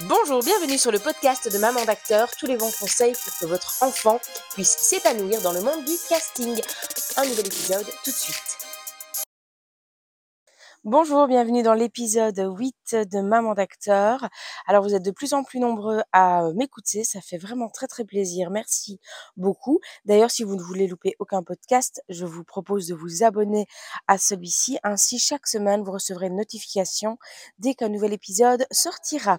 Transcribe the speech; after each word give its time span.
Bonjour, 0.00 0.42
bienvenue 0.42 0.76
sur 0.76 0.90
le 0.90 0.98
podcast 0.98 1.52
de 1.52 1.56
Maman 1.56 1.84
d'acteur, 1.84 2.28
tous 2.36 2.46
les 2.46 2.56
bons 2.56 2.72
conseils 2.80 3.12
pour 3.12 3.38
que 3.38 3.46
votre 3.46 3.80
enfant 3.80 4.20
puisse 4.52 4.76
s'épanouir 4.76 5.40
dans 5.40 5.52
le 5.52 5.60
monde 5.60 5.84
du 5.84 5.92
casting. 6.08 6.60
Un 7.16 7.24
nouvel 7.24 7.46
épisode 7.46 7.86
tout 8.02 8.10
de 8.10 8.16
suite. 8.16 8.63
Bonjour, 10.86 11.26
bienvenue 11.28 11.62
dans 11.62 11.72
l'épisode 11.72 12.38
8 12.38 13.08
de 13.10 13.22
Maman 13.22 13.54
d'acteur. 13.54 14.28
Alors 14.66 14.82
vous 14.82 14.94
êtes 14.94 15.02
de 15.02 15.12
plus 15.12 15.32
en 15.32 15.42
plus 15.42 15.58
nombreux 15.58 16.02
à 16.12 16.44
euh, 16.44 16.52
m'écouter, 16.52 17.04
ça 17.04 17.22
fait 17.22 17.38
vraiment 17.38 17.70
très 17.70 17.86
très 17.86 18.04
plaisir. 18.04 18.50
Merci 18.50 19.00
beaucoup. 19.38 19.80
D'ailleurs, 20.04 20.30
si 20.30 20.44
vous 20.44 20.56
ne 20.56 20.62
voulez 20.62 20.86
louper 20.86 21.14
aucun 21.20 21.42
podcast, 21.42 22.02
je 22.10 22.26
vous 22.26 22.44
propose 22.44 22.86
de 22.86 22.94
vous 22.94 23.24
abonner 23.24 23.64
à 24.08 24.18
celui-ci. 24.18 24.76
Ainsi, 24.82 25.18
chaque 25.18 25.46
semaine, 25.46 25.82
vous 25.82 25.92
recevrez 25.92 26.26
une 26.26 26.36
notification 26.36 27.16
dès 27.58 27.72
qu'un 27.72 27.88
nouvel 27.88 28.12
épisode 28.12 28.66
sortira. 28.70 29.38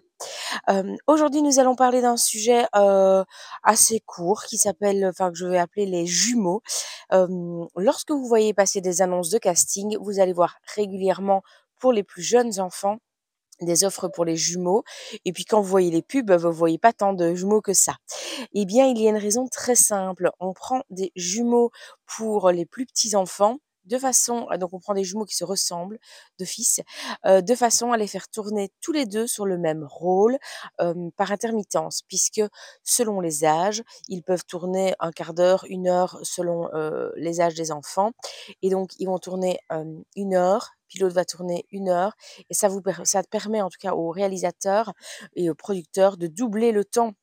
Euh, 0.70 0.96
aujourd'hui, 1.05 1.43
nous 1.43 1.59
allons 1.59 1.75
parler 1.75 2.02
d'un 2.02 2.18
sujet 2.18 2.66
euh, 2.75 3.24
assez 3.61 4.00
court 4.00 4.46
qui 4.46 4.57
s'appelle, 4.57 5.05
enfin 5.05 5.30
que 5.30 5.38
je 5.38 5.46
vais 5.46 5.60
appeler 5.60 5.86
les 5.86 6.07
jumeaux. 6.07 6.64
Lorsque 7.11 8.11
vous 8.11 8.27
voyez 8.27 8.54
passer 8.54 8.82
des 8.82 9.01
annonces 9.01 9.29
de 9.29 9.37
casting, 9.37 9.97
vous 10.00 10.19
allez 10.19 10.33
voir 10.33 10.57
régulièrement 10.75 11.41
pour 11.79 11.93
les 11.93 12.04
plus 12.04 12.21
jeunes 12.21 12.59
enfants 12.59 12.97
des 13.61 13.83
offres 13.83 14.07
pour 14.07 14.25
les 14.25 14.36
jumeaux. 14.36 14.83
Et 15.23 15.32
puis 15.32 15.46
quand 15.46 15.61
vous 15.61 15.69
voyez 15.69 15.91
les 15.91 16.01
pubs, 16.01 16.32
vous 16.32 16.51
voyez 16.51 16.77
pas 16.77 16.93
tant 16.93 17.13
de 17.13 17.33
jumeaux 17.33 17.61
que 17.61 17.73
ça. 17.73 17.96
Eh 18.54 18.65
bien, 18.65 18.86
il 18.87 18.99
y 18.99 19.07
a 19.07 19.10
une 19.10 19.18
raison 19.18 19.47
très 19.47 19.75
simple. 19.75 20.32
On 20.39 20.54
prend 20.54 20.82
des 20.89 21.11
jumeaux 21.15 21.71
pour 22.05 22.51
les 22.51 22.65
plus 22.65 22.86
petits 22.86 23.15
enfants 23.15 23.57
de 23.86 23.98
façon, 23.98 24.48
donc 24.60 24.74
on 24.74 24.80
prend 24.80 24.94
des 24.94 25.04
jumeaux 25.04 25.25
qui 25.25 25.36
se 25.36 25.44
ressemblent 25.44 26.00
de 26.39 26.46
fils, 26.46 26.82
de 27.25 27.56
façon 27.56 27.92
à 27.92 27.98
les 27.98 28.08
faire 28.08 28.28
tourner 28.28 28.71
tous 28.82 28.92
les 28.92 29.06
deux 29.06 29.28
sur 29.28 29.46
le 29.46 29.58
même 29.58 29.86
rôle 29.89 30.38
par 31.16 31.32
intermittence, 31.32 32.02
puisque 32.08 32.42
selon 32.84 33.20
les 33.22 33.45
âges, 33.45 33.83
ils 34.08 34.23
peuvent 34.23 34.45
tourner 34.45 34.94
un 35.00 35.11
quart 35.11 35.33
d'heure, 35.33 35.66
une 35.69 35.88
heure 35.88 36.19
selon 36.23 36.69
les 37.16 37.42
âges 37.42 37.55
des 37.55 37.72
enfants, 37.72 38.11
et 38.61 38.69
donc 38.69 38.92
ils 39.00 39.08
vont 39.08 39.19
tourner 39.19 39.59
une 40.16 40.36
heure, 40.36 40.72
puis 40.88 40.99
l'autre 40.99 41.16
va 41.16 41.25
tourner 41.25 41.66
une 41.72 41.89
heure. 41.89 42.14
Et 42.49 42.53
ça, 42.53 42.67
vous, 42.67 42.81
ça 43.03 43.23
permet 43.23 43.61
en 43.61 43.70
tout 43.70 43.80
cas 43.80 43.94
aux 43.94 44.11
réalisateurs 44.11 44.94
et 45.36 45.49
aux 45.49 45.55
producteurs 45.55 46.16
de 46.17 46.27
doubler 46.27 46.72
le 46.72 46.86
temps 46.86 47.14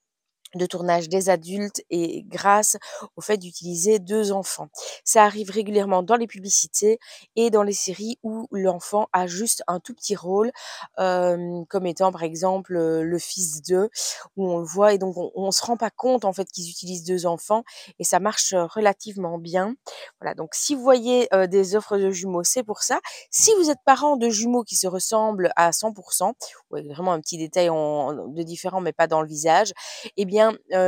de 0.54 0.66
tournage 0.66 1.08
des 1.08 1.30
adultes 1.30 1.82
et 1.90 2.24
grâce 2.28 2.76
au 3.16 3.20
fait 3.20 3.38
d'utiliser 3.38 3.98
deux 3.98 4.32
enfants. 4.32 4.68
Ça 5.04 5.24
arrive 5.24 5.50
régulièrement 5.50 6.02
dans 6.02 6.16
les 6.16 6.26
publicités 6.26 6.98
et 7.36 7.50
dans 7.50 7.62
les 7.62 7.72
séries 7.72 8.18
où 8.22 8.46
l'enfant 8.50 9.08
a 9.12 9.26
juste 9.26 9.62
un 9.66 9.80
tout 9.80 9.94
petit 9.94 10.16
rôle, 10.16 10.50
comme 10.96 11.86
étant 11.86 12.12
par 12.12 12.22
exemple 12.22 12.74
le 12.74 13.18
fils 13.18 13.62
d'eux, 13.62 13.88
où 14.36 14.50
on 14.50 14.58
le 14.58 14.64
voit 14.64 14.92
et 14.92 14.98
donc 14.98 15.16
on, 15.16 15.46
ne 15.46 15.50
se 15.50 15.64
rend 15.64 15.76
pas 15.76 15.90
compte 15.90 16.24
en 16.24 16.32
fait 16.32 16.46
qu'ils 16.46 16.70
utilisent 16.70 17.04
deux 17.04 17.26
enfants 17.26 17.64
et 17.98 18.04
ça 18.04 18.20
marche 18.20 18.54
relativement 18.54 19.38
bien. 19.38 19.74
Voilà, 20.20 20.34
donc 20.34 20.54
si 20.54 20.74
vous 20.74 20.82
voyez 20.82 21.28
des 21.48 21.76
offres 21.76 21.98
de 21.98 22.10
jumeaux, 22.10 22.44
c'est 22.44 22.62
pour 22.62 22.82
ça. 22.82 23.00
Si 23.30 23.50
vous 23.58 23.70
êtes 23.70 23.78
parent 23.84 24.16
de 24.16 24.28
jumeaux 24.28 24.64
qui 24.64 24.76
se 24.76 24.86
ressemblent 24.86 25.50
à 25.56 25.70
100%, 25.70 26.32
ouais, 26.70 26.82
vraiment 26.82 27.12
un 27.12 27.20
petit 27.20 27.38
détail 27.38 27.68
de 27.68 28.42
différent 28.42 28.80
mais 28.80 28.92
pas 28.92 29.06
dans 29.06 29.22
le 29.22 29.28
visage, 29.28 29.72
eh 30.16 30.24
bien 30.24 30.41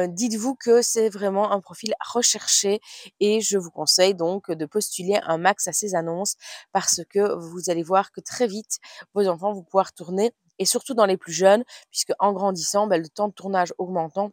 dites-vous 0.08 0.54
que 0.54 0.82
c'est 0.82 1.08
vraiment 1.08 1.52
un 1.52 1.60
profil 1.60 1.94
recherché 2.12 2.80
et 3.20 3.40
je 3.40 3.58
vous 3.58 3.70
conseille 3.70 4.14
donc 4.14 4.50
de 4.50 4.66
postuler 4.66 5.18
un 5.24 5.38
max 5.38 5.68
à 5.68 5.72
ces 5.72 5.94
annonces 5.94 6.36
parce 6.72 7.00
que 7.10 7.34
vous 7.34 7.70
allez 7.70 7.82
voir 7.82 8.12
que 8.12 8.20
très 8.20 8.46
vite, 8.46 8.78
vos 9.14 9.26
enfants 9.28 9.52
vont 9.52 9.62
pouvoir 9.62 9.92
tourner 9.92 10.32
et 10.58 10.64
surtout 10.64 10.94
dans 10.94 11.06
les 11.06 11.16
plus 11.16 11.32
jeunes, 11.32 11.64
puisque 11.90 12.12
en 12.18 12.32
grandissant, 12.32 12.86
bah, 12.86 12.98
le 12.98 13.08
temps 13.08 13.28
de 13.28 13.34
tournage 13.34 13.72
augmentant, 13.78 14.30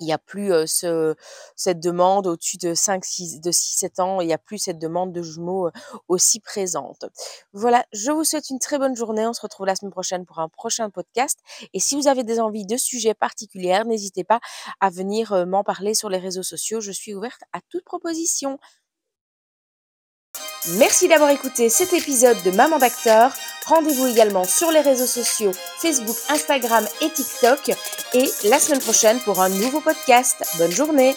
il 0.00 0.08
y 0.08 0.12
a 0.12 0.18
plus 0.18 0.50
ce, 0.66 1.14
cette 1.54 1.80
demande 1.80 2.26
au-dessus 2.26 2.58
de 2.58 2.74
5, 2.74 3.04
6, 3.04 3.40
de 3.40 3.50
6, 3.50 3.78
7 3.78 4.00
ans, 4.00 4.20
il 4.20 4.26
n'y 4.26 4.32
a 4.32 4.38
plus 4.38 4.58
cette 4.58 4.78
demande 4.78 5.12
de 5.12 5.22
jumeaux 5.22 5.70
aussi 6.08 6.40
présente. 6.40 7.04
Voilà, 7.52 7.84
je 7.92 8.10
vous 8.10 8.24
souhaite 8.24 8.50
une 8.50 8.58
très 8.58 8.78
bonne 8.78 8.96
journée. 8.96 9.26
On 9.26 9.32
se 9.32 9.40
retrouve 9.40 9.66
la 9.66 9.74
semaine 9.74 9.92
prochaine 9.92 10.26
pour 10.26 10.38
un 10.38 10.48
prochain 10.48 10.90
podcast. 10.90 11.38
Et 11.72 11.80
si 11.80 11.96
vous 11.96 12.08
avez 12.08 12.24
des 12.24 12.40
envies 12.40 12.66
de 12.66 12.76
sujets 12.76 13.14
particuliers, 13.14 13.82
n'hésitez 13.86 14.24
pas 14.24 14.40
à 14.80 14.90
venir 14.90 15.46
m'en 15.46 15.64
parler 15.64 15.94
sur 15.94 16.08
les 16.08 16.18
réseaux 16.18 16.42
sociaux. 16.42 16.80
Je 16.80 16.92
suis 16.92 17.14
ouverte 17.14 17.42
à 17.52 17.60
toute 17.70 17.84
proposition. 17.84 18.58
Merci 20.70 21.06
d'avoir 21.06 21.30
écouté 21.30 21.68
cet 21.68 21.92
épisode 21.92 22.42
de 22.42 22.50
Maman 22.50 22.78
d'acteur. 22.78 23.32
Rendez-vous 23.66 24.08
également 24.08 24.42
sur 24.42 24.72
les 24.72 24.80
réseaux 24.80 25.06
sociaux 25.06 25.52
Facebook, 25.80 26.16
Instagram 26.28 26.84
et 27.00 27.10
TikTok. 27.10 27.70
Et 28.14 28.28
la 28.44 28.58
semaine 28.58 28.80
prochaine 28.80 29.20
pour 29.20 29.40
un 29.40 29.48
nouveau 29.48 29.80
podcast. 29.80 30.42
Bonne 30.58 30.72
journée 30.72 31.14